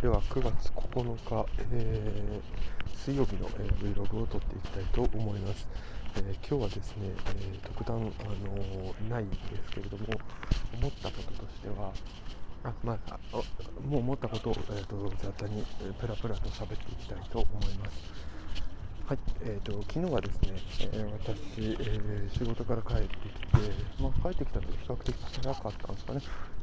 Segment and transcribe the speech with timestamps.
[0.00, 5.66] では9月9日、えー、水曜日の、えー、Vlog を撮っていきたいと思います。
[6.16, 10.04] えー、今日はですね、え特段、あのないんですけれども
[10.74, 11.92] 思ったこととしては
[12.62, 13.18] あまあ、
[13.88, 15.64] もう思ったことを、えーと、雑多に
[16.00, 18.28] ペラペラと喋っていきたいと思います。
[19.08, 26.20] はい、えーと、昨日はですね、え、私、え、仕事から帰ってきて、まあ、帰ってきたので比較的早かったんですかね、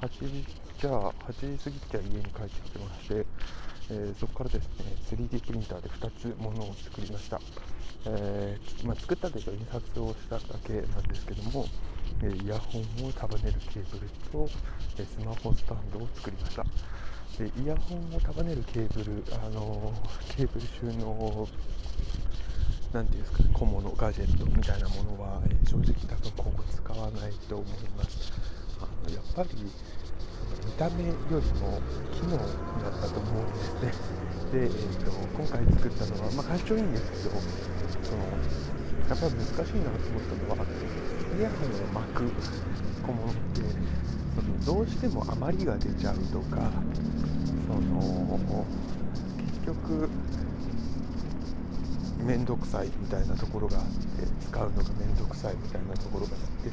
[0.00, 0.46] 8時
[0.80, 3.26] じゃあ、8時過ぎじゃ家に帰ってきてまして、
[3.90, 7.40] えー、そこからですね、3D プリンターで2つものを作りました。
[8.06, 11.66] えまあ、作ったというか、印刷をしただけなんですけども、
[12.22, 14.48] えイヤホンを束ねるケーブルと、
[14.98, 16.64] えスマホスタンドを作りました。
[17.38, 19.92] でイヤホンを束ねるケーブル、あの
[20.36, 21.48] ケーブル収納
[22.92, 28.57] 何ていうんですかね小物ガジェットみたいなものは、え、正直多分今後使わないと思います
[29.12, 29.48] やっぱり
[30.66, 32.36] 見た目よりも機能
[32.82, 33.92] だったと思うんですね。
[34.50, 37.42] で、えーと、今回作ったのは、まあ、感情いいんですけど
[38.02, 38.38] その
[39.08, 40.66] やっぱり難しいなと思ったのは
[41.36, 42.32] イヤホンを巻く
[43.02, 43.62] 小物って
[44.34, 46.70] そのどうしても余りが出ちゃうとか
[47.66, 48.66] その
[49.36, 50.10] 結局
[52.18, 56.72] 面倒くさいみたいなところがあって使うのが面倒くさいみたいなところがあって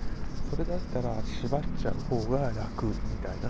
[0.50, 2.94] それだったら縛っちゃう方が楽み
[3.24, 3.50] たいな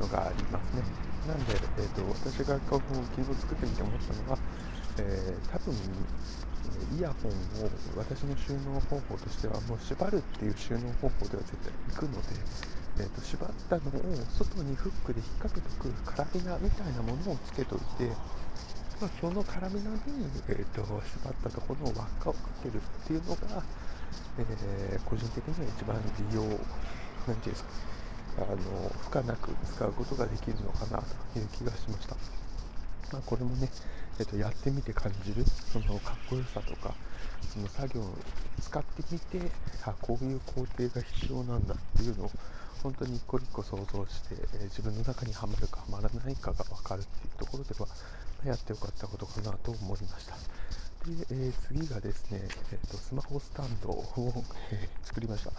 [0.00, 0.82] のがありますね。
[1.26, 4.38] なんで、えーと、私が昨日作ってみて思ったのは、
[4.98, 5.74] えー、多分
[6.98, 7.32] イヤホン
[7.64, 12.28] を私の収納方法としてはもう縛るっていう収納方法では絶対いくので、
[12.98, 18.10] えーと、縛ったのを外にフックで引っ掛けとくカラビナみたいなものをつけといて
[19.02, 23.64] まあ、その絡みなりに、えーと、縛ったところの輪っかをかけるっていうのが、
[24.38, 25.96] えー、個人的には一番
[26.30, 26.58] 利用、なんてい
[27.32, 27.70] うんですか、
[28.38, 28.56] あの
[29.10, 32.16] 負荷なく使うことができるのかなという気がしました。
[33.12, 33.68] まあ、これもね、
[34.18, 36.94] えーと、やってみて感じるそのかっこよさとか
[37.52, 38.14] その作業を
[38.60, 39.50] 使ってみて
[39.84, 42.30] あこういう工程が必要なんだっていうのを
[42.82, 47.86] 本当に一個一個想像して、えー、自分の中にはまるかはまらないかが分かるっていうところでは
[48.44, 50.36] やってよかったことかなと思いました。
[51.02, 52.40] で、えー、次がですね、
[52.72, 54.04] えーと、スマホスタンドを、
[55.02, 55.50] 作りました、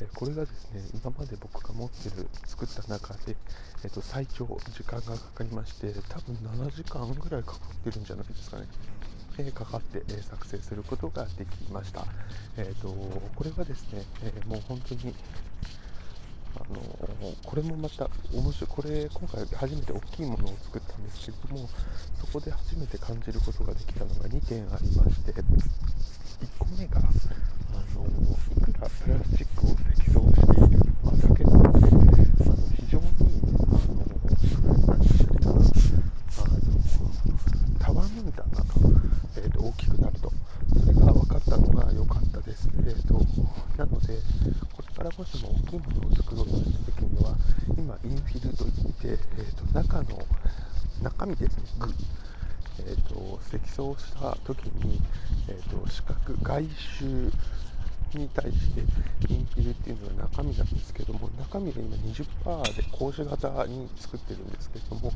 [0.00, 3.36] えー、これがですね、今まで僕が持ってる、作った中で、
[3.84, 8.66] えーと、最長時間がかかりまして、多分7時間ぐらいかかってるんじゃないですかね。
[9.40, 12.04] えかかって、え作成することができました。
[12.56, 12.88] えーと、
[13.36, 15.14] これはですね、えもう本当に
[16.58, 18.70] あのこれもまた面白い。
[18.70, 21.68] これ今回初めて大きいものを作ったんですけども
[22.18, 25.42] そこで初めて感じることができたのが2点ありまして1
[26.58, 27.02] 個目があ
[27.94, 28.06] の
[28.56, 33.06] いくらプラスチックを積層している、まあ、だけなのであの非常に
[33.66, 34.02] あの
[34.86, 35.86] 何て言ったらいいか
[36.38, 36.58] なあの
[37.78, 38.80] たわむんだなと,、
[39.36, 40.32] えーと、大きくなると
[40.80, 43.18] それが分かったのが良かったです、えーと
[43.76, 44.18] なので
[45.28, 47.36] からもしも大きいものを作ろうとした時には
[47.76, 50.18] 今インフィルといって、えーと、中の
[51.02, 51.92] 中身ですね具
[52.80, 55.00] えーと、積層した時に、
[55.48, 56.64] えーと、四角外
[56.98, 57.30] 周
[58.16, 58.80] に対して
[59.28, 65.12] インフィルっていうのが中身なんですけども中身が今20%で格子型に作ってるんですけども、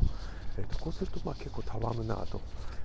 [0.58, 2.40] えーと、こうするとまあ結構たわむなと,、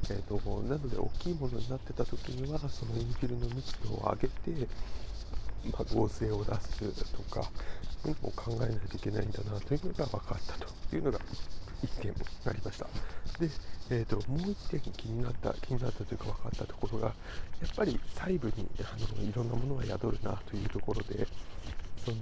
[0.10, 4.68] えー、となので大きいものになってた時にはそのインフィルの密度を上げて
[5.72, 7.50] まあ、合成を出すとか、
[8.04, 11.20] そういうのを考えないといけないんだなというのが分かったというのが
[11.84, 12.12] 1点
[12.46, 12.86] ありました。
[13.40, 13.50] で、
[13.90, 17.14] えーと、もう1点気になった気になったというか分かったところがや
[17.68, 21.28] っぱり細部にあのいろんなものが宿るなというところで
[22.04, 22.18] その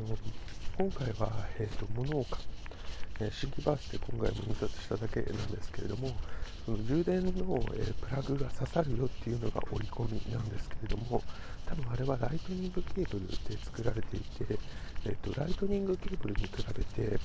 [0.77, 2.25] 今回は、えーと、物を
[3.19, 6.11] え、新規バースで今回も印刷しただけなんですけれども、
[6.65, 11.23] その充電の、えー、プラグが刺さるよっていうのが折り込みなんですけれども、
[11.65, 14.59] 多分あれはライトニングケーブルで作られていて、
[15.05, 17.19] えーと、ライトニングケーブルに比べて、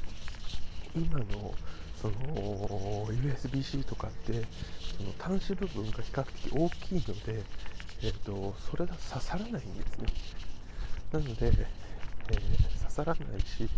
[0.95, 1.55] 今の
[2.01, 4.45] その USB-C とかって
[4.97, 7.43] その端子部分が比較的大きいので、
[8.03, 10.07] えーと、それが刺さらないんですね。
[11.13, 13.69] なので、えー、刺さらないし、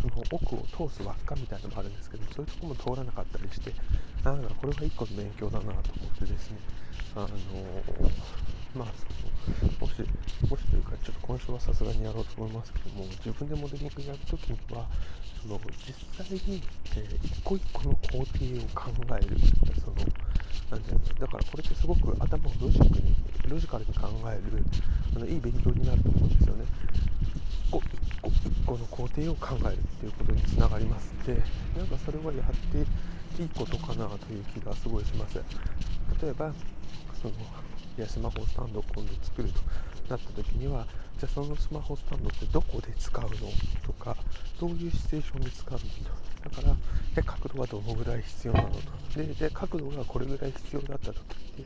[0.00, 3.72] その奥を通す輪っかみたいなのもあるんですけどそういうとこも通らなかったりして
[4.24, 5.82] なんかこれは1個の勉強だなと思っ
[6.18, 6.58] てですね。
[7.14, 7.28] あの
[8.74, 10.04] まあそのもし
[10.50, 14.84] もしというかちょっと今週はさすがにやろうと思いますけども自分でモデリングやるときには
[15.40, 16.62] その実際に、
[16.96, 19.36] えー、一個一個の工程を考える
[19.80, 19.96] その
[20.70, 23.16] なんていうのだからこれってすごく頭をロジックに
[23.48, 24.62] ロジカルに考える
[25.14, 26.64] あのいい勉強になると思うんですよね。
[27.68, 31.34] 一個一個一個の工程を考えるっていうことにつながりますで
[31.76, 35.36] なんかそれはやっていいことかなという気がすごいします。
[36.22, 36.52] 例えば
[37.20, 37.34] その
[37.98, 39.60] いやスマホスタンドを今度作ると
[40.08, 40.86] なった時には
[41.18, 43.28] じゃあそのスマホスタンドってどこで使うの
[43.84, 44.16] とか
[44.60, 45.84] どういうシチュエーションで使うのと
[46.48, 46.76] だから
[47.14, 48.76] で角度はどのぐらい必要なのと。
[49.16, 51.62] でで角度がこれぐらい必要だった時って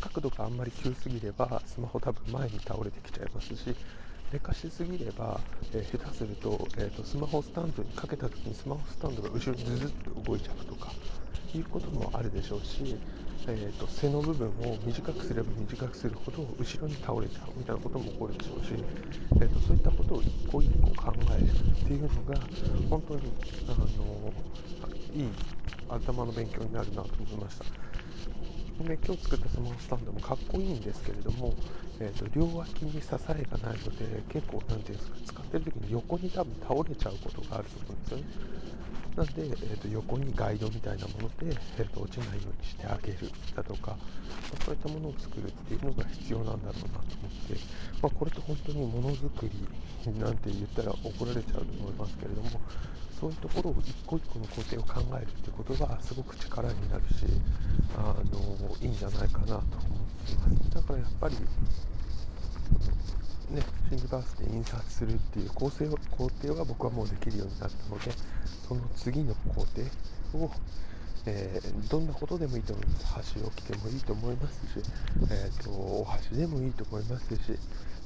[0.00, 3.76] 角度があんまり急すぎればスマホ多分前に倒れてきちゃいますし
[4.34, 5.40] 寝かしすぎれば、
[5.72, 10.90] えー、下手すると,、えーと、スマホスタンドにかけた時にスマホスタンドが後ろにズズッと動いちゃうとか
[11.54, 12.96] いうこともあるでしょうし
[13.46, 18.72] えーと、背の部分を短くすれば短くするほど後ろに倒れちゃうみたいなことも起こるでしょうし、
[19.36, 22.40] えーと、そういったことを一個一個考えるっていうのが
[22.88, 23.20] 本当に
[23.68, 23.86] あの
[25.14, 25.28] いい
[25.90, 27.93] 頭の勉強になるなと思いました。
[28.82, 31.54] で今日作ったスマホスタンドもかっこいいんですけれども、
[32.00, 38.24] えーと、両脇に支えがないので結構何ていうんですか使ってる時に横に多分倒れちゃうことがあると思うんですよね。
[39.16, 43.96] なんで、えーと、横にガイドみたいなもので、えーと、落ちないようにしてあげるだとか、ま
[44.60, 47.54] あ、そういったものを作るっていうのが必要なんだろうなと思って、
[48.02, 52.60] まあ、これって本当にものづくりなんて言ったら怒られちゃうと思いますけれども
[53.24, 57.24] そういうところを一個一個の工程を考えるっていうことがすごく力になるし
[57.96, 59.64] あのいいんじゃないかなと思っ
[60.26, 60.70] ています。
[60.74, 61.36] だからやっぱり
[63.48, 68.10] ね、心理バースで印刷するっていう構成工程は僕はもうできるようになったので
[68.68, 70.50] その次の工程を、
[71.24, 73.06] えー、どんなことでもいいと思います。
[73.06, 74.84] 箸置きでもいいと思いますし、
[75.30, 77.40] えーと、お箸でもいいと思いますし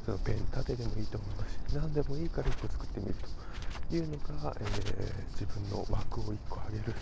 [0.05, 3.29] そのペン立てでもいいと思いますし何でもいいから1個作ってみると。
[3.97, 6.95] いうのが、えー、自分の枠を1個上げる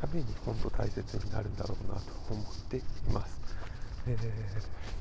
[0.00, 2.82] ために本当大切になるんだろうなと思ってい
[3.12, 3.40] ます。
[4.06, 4.92] えー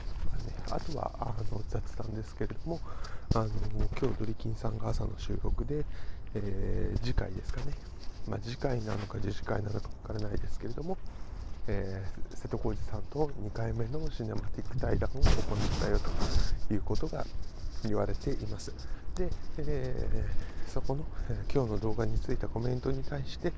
[0.45, 2.79] ね、あとはあの雑談ですけれども
[3.33, 3.49] あの
[3.99, 5.85] 今日ドリキンさんが朝の収録で、
[6.35, 7.73] えー、次回ですかね、
[8.27, 10.97] まあ、次回なのか次次回なのか分からないですけれども、
[11.67, 15.23] えー、瀬戸康史さんと2回目のシネマティック対談を行っ
[15.79, 15.99] たよ
[16.67, 17.25] ということが
[17.87, 18.73] 言われています。
[19.15, 23.51] で、えー、そこの、えー、今日の動画についたコメントに対して、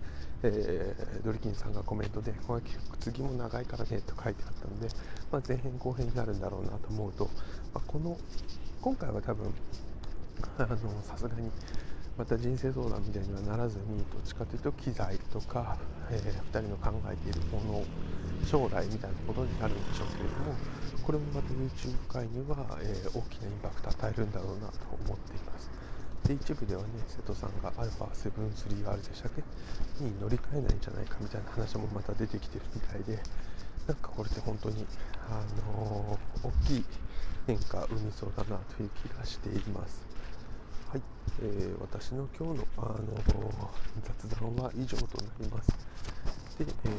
[0.43, 2.61] えー、ドリキンさんがコメントで、これ
[2.99, 4.87] 次も長いからねと書いてあったので、
[5.31, 7.25] まあ、前編後編になるんだろうなと思うと、
[7.73, 8.17] まあ、この
[8.81, 9.53] 今回は多分
[11.03, 11.49] さすがに
[12.17, 15.77] また人生相談みたいにはならずにどっちかというと機材とか、
[16.11, 17.83] えー、2人の考えているもの
[18.45, 20.55] 将来みたいなことになるんでしょうけれども
[21.03, 25.69] これもまた YouTube 界には、えー、大きなインパクトを与えるんだろうなと思っています。
[26.23, 29.43] で一部ではね瀬戸さんが α7-3R でしたっけ
[30.03, 33.21] に乗り換えないんじゃないかみたいな話もまた出てきてるみたいで
[33.87, 34.85] なんかこれって本当に、
[35.29, 35.43] あ
[35.75, 36.85] のー、大きい
[37.47, 40.05] 変化を生みそうだなという気がしています。
[40.89, 41.01] はい、
[41.41, 42.97] えー、私の今日の、あの
[44.01, 45.69] 雑談は以上となります。
[46.59, 46.89] で、え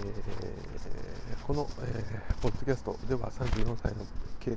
[1.37, 4.05] ー、この、えー、ポッドキャストでは34歳の
[4.41, 4.57] K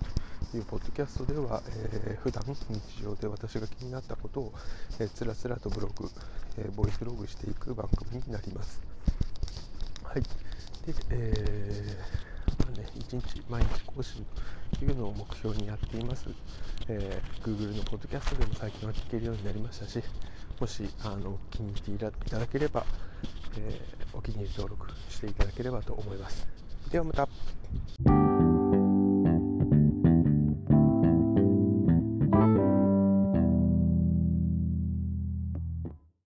[0.52, 4.54] というポッドキャストでは、えー、普段日常で私が気になったことを、
[5.00, 6.10] えー、つらつらとブログ、
[6.58, 8.82] えー、ボイスログしていく番組になります。
[10.04, 10.22] はい。
[10.22, 10.30] で、
[11.12, 12.28] えー
[12.78, 14.26] ね、1日毎日更新
[14.80, 16.30] というのを目標にやっています。
[16.88, 20.02] えー、Google のポッドキャストでも最近は聞けるようになりましたし、
[20.60, 22.86] もしあの気に入っていただければ、
[23.58, 26.48] えー、お気に入り登録していただければと思います。
[26.92, 28.57] ではまた。